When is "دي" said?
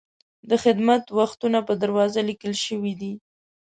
3.01-3.13